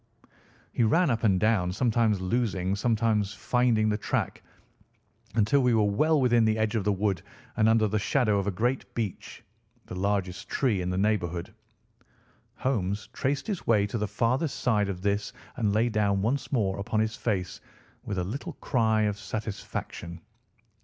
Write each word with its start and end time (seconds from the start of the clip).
He 0.71 0.81
ran 0.83 1.11
up 1.11 1.23
and 1.23 1.39
down, 1.39 1.71
sometimes 1.73 2.19
losing, 2.19 2.75
sometimes 2.75 3.35
finding 3.35 3.87
the 3.89 3.99
track 3.99 4.41
until 5.35 5.61
we 5.61 5.75
were 5.75 5.83
well 5.83 6.19
within 6.19 6.43
the 6.43 6.57
edge 6.57 6.73
of 6.73 6.83
the 6.83 6.91
wood 6.91 7.21
and 7.55 7.69
under 7.69 7.87
the 7.87 7.99
shadow 7.99 8.39
of 8.39 8.47
a 8.47 8.49
great 8.49 8.91
beech, 8.95 9.43
the 9.85 9.93
largest 9.93 10.49
tree 10.49 10.81
in 10.81 10.89
the 10.89 10.97
neighbourhood. 10.97 11.53
Holmes 12.55 13.09
traced 13.13 13.45
his 13.45 13.67
way 13.67 13.85
to 13.85 13.99
the 13.99 14.07
farther 14.07 14.47
side 14.47 14.89
of 14.89 15.03
this 15.03 15.33
and 15.57 15.71
lay 15.71 15.87
down 15.87 16.23
once 16.23 16.51
more 16.51 16.79
upon 16.79 16.99
his 16.99 17.15
face 17.15 17.61
with 18.03 18.17
a 18.17 18.23
little 18.23 18.53
cry 18.53 19.03
of 19.03 19.19
satisfaction. 19.19 20.19